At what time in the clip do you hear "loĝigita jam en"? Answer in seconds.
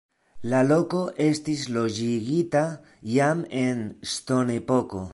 1.75-3.89